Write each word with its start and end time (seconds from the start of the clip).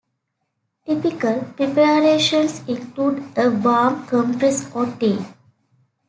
Typical 0.87 1.43
preparations 1.55 2.67
include 2.67 3.23
a 3.37 3.51
warm 3.51 4.03
compress 4.07 4.67
or 4.73 4.87
tea. 4.97 5.23